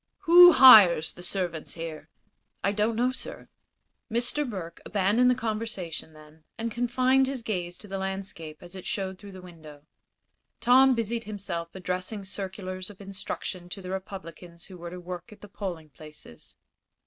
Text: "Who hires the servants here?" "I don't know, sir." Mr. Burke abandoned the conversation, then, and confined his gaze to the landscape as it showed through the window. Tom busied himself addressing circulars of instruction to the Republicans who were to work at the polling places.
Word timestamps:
"Who 0.21 0.53
hires 0.53 1.13
the 1.13 1.21
servants 1.21 1.75
here?" 1.75 2.09
"I 2.63 2.71
don't 2.71 2.95
know, 2.95 3.11
sir." 3.11 3.49
Mr. 4.11 4.49
Burke 4.49 4.81
abandoned 4.83 5.29
the 5.29 5.35
conversation, 5.35 6.13
then, 6.13 6.43
and 6.57 6.71
confined 6.71 7.27
his 7.27 7.43
gaze 7.43 7.77
to 7.77 7.87
the 7.87 7.99
landscape 7.99 8.63
as 8.63 8.73
it 8.73 8.87
showed 8.87 9.19
through 9.19 9.33
the 9.33 9.43
window. 9.43 9.83
Tom 10.59 10.95
busied 10.95 11.25
himself 11.25 11.75
addressing 11.75 12.25
circulars 12.25 12.89
of 12.89 12.99
instruction 12.99 13.69
to 13.69 13.79
the 13.79 13.91
Republicans 13.91 14.65
who 14.65 14.77
were 14.79 14.89
to 14.89 14.99
work 14.99 15.31
at 15.31 15.41
the 15.41 15.47
polling 15.47 15.91
places. 15.91 16.57